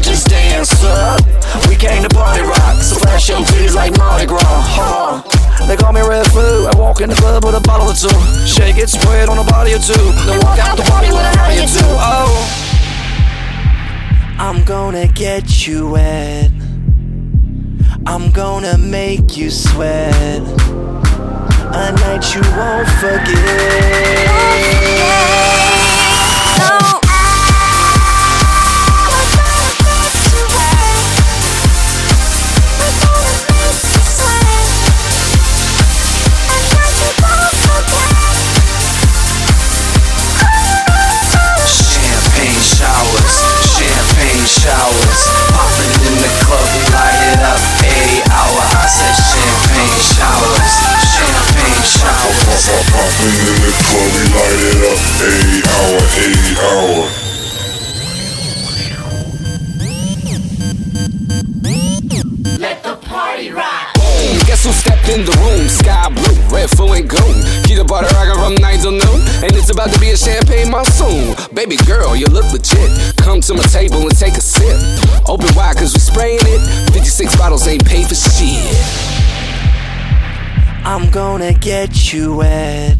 just 0.00 0.28
dance 0.28 0.82
up. 0.84 1.20
We 1.68 1.76
came 1.76 2.02
to 2.02 2.08
party 2.08 2.42
rock, 2.42 2.82
so 2.82 2.96
flash 2.96 3.28
your 3.28 3.38
titties 3.38 3.74
like 3.74 3.96
Mardi 3.98 4.26
Gras. 4.26 4.40
Huh. 4.44 5.66
They 5.66 5.76
call 5.76 5.92
me 5.92 6.00
Redfoo. 6.00 6.72
I 6.72 6.78
walk 6.78 7.00
in 7.00 7.10
the 7.10 7.16
club 7.16 7.44
with 7.44 7.54
a 7.54 7.60
bottle 7.60 7.88
or 7.88 7.94
two. 7.94 8.08
Shake 8.46 8.78
it, 8.78 8.88
spread 8.88 9.28
on 9.28 9.38
a 9.38 9.44
body 9.44 9.74
or 9.74 9.78
two. 9.78 9.94
Then 10.26 10.40
walk 10.40 10.58
out 10.58 10.76
the 10.76 10.82
party 10.84 11.08
with 11.08 11.20
a 11.20 11.38
howdy 11.38 11.58
or 11.58 11.66
two. 11.66 11.90
Oh. 12.00 12.66
I'm 14.38 14.64
gonna 14.64 15.06
get 15.06 15.66
you 15.66 15.90
wet. 15.90 16.50
I'm 18.06 18.30
gonna 18.30 18.78
make 18.78 19.36
you 19.36 19.50
sweat. 19.50 20.42
A 21.72 21.92
night 21.92 22.34
you 22.34 22.40
won't 22.56 22.88
forget. 22.98 23.79
In 65.10 65.24
the 65.26 65.34
room? 65.42 65.68
Sky 65.68 66.08
Blu, 66.08 66.54
red, 66.54 66.70
full 66.70 66.92
and 66.92 67.08
gold. 67.08 67.60
The 67.80 67.86
butter 67.86 68.12
from 68.34 68.56
9 68.56 68.78
till 68.78 68.90
noon. 68.90 69.20
And 69.42 69.56
it's 69.56 69.70
about 69.70 69.90
to 69.90 69.98
be 69.98 70.10
a 70.10 70.16
champagne 70.16 70.70
monsoon. 70.70 71.34
Baby 71.54 71.76
girl, 71.86 72.14
you 72.14 72.26
look 72.26 72.44
legit. 72.52 73.16
Come 73.16 73.40
to 73.40 73.54
my 73.54 73.62
table 73.62 74.02
and 74.02 74.14
take 74.16 74.34
a 74.34 74.40
sip. 74.42 74.76
Open 75.26 75.48
wide, 75.56 75.78
cause 75.78 75.94
we 75.94 75.98
spraying 75.98 76.40
it. 76.42 76.92
56 76.92 77.36
bottles 77.36 77.66
ain't 77.66 77.86
paid 77.86 78.06
for 78.06 78.14
shit. 78.14 78.76
I'm 80.84 81.08
gonna 81.10 81.54
get 81.54 82.12
you 82.12 82.36
wet. 82.36 82.98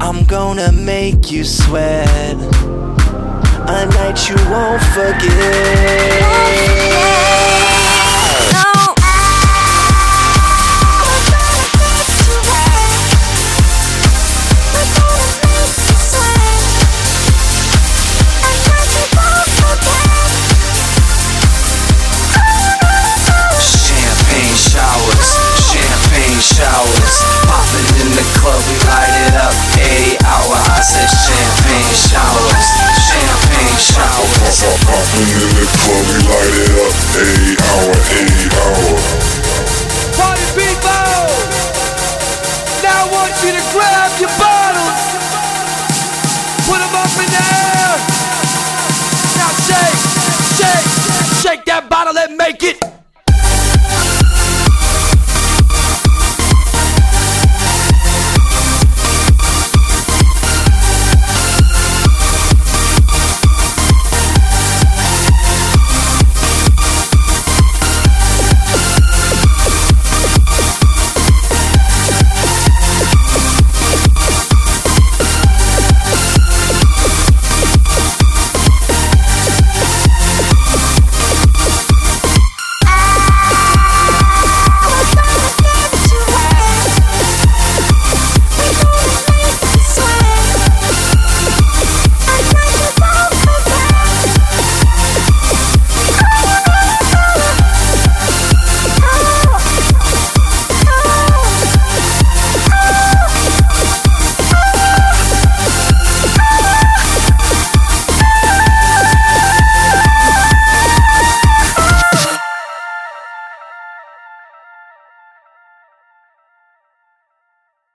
I'm 0.00 0.24
gonna 0.24 0.72
make 0.72 1.30
you 1.30 1.44
sweat. 1.44 2.36
A 3.68 3.84
night 3.92 4.26
you 4.26 4.36
won't 4.48 4.82
forget. 4.96 6.87
the 28.18 28.26
club, 28.42 28.58
we 28.66 28.74
light 28.90 29.14
it 29.30 29.34
up. 29.38 29.54
80 29.78 30.18
hour, 30.26 30.56
I 30.74 30.82
said 30.82 31.06
champagne 31.06 31.94
showers, 31.94 32.66
champagne 33.06 33.78
showers. 33.78 34.58
Pop 34.58 34.58
pop 34.58 34.90
pop 34.90 35.06
in 35.22 35.54
the 35.54 35.66
club, 35.78 36.02
we 36.02 36.18
light 36.26 36.56
it 36.58 36.74
up. 36.82 36.94
80 37.14 37.62
hour, 37.62 37.94
80 38.18 38.58
hour. 38.58 38.98
Party 40.18 40.46
people! 40.58 41.30
Now 42.82 43.06
I 43.06 43.10
want 43.14 43.34
you 43.46 43.54
to 43.54 43.62
grab 43.70 44.10
your 44.18 44.34
bottles, 44.34 45.02
put 46.66 46.78
them 46.82 46.94
up 46.98 47.14
in 47.22 47.28
the 47.30 47.42
air. 47.54 47.92
Now 49.38 49.50
shake, 49.62 49.98
shake, 50.58 50.88
shake 51.38 51.64
that 51.70 51.86
bottle 51.88 52.18
and 52.18 52.36
make 52.36 52.62
it. 52.64 52.97